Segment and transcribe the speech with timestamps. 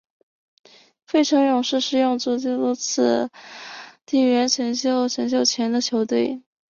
[1.05, 3.29] 费城勇士是拥有最多次
[4.03, 6.41] 地缘选秀选秀权的球队。